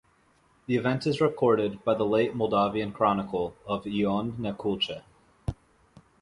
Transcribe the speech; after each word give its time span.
The 0.65 0.75
event 0.77 1.05
is 1.05 1.21
recorded 1.21 1.83
by 1.83 1.93
the 1.93 2.07
late 2.07 2.33
Moldavian 2.35 2.91
chronicle 2.91 3.55
of 3.67 3.85
Ion 3.85 4.31
Neculce. 4.39 5.03